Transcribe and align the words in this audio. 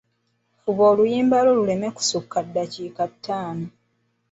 Fuba 0.61 0.83
oluyimba 0.91 1.37
lwo 1.43 1.53
luleme 1.57 1.87
kusukka 1.95 2.37
ddakiika 2.47 3.03
ttaano. 3.13 3.67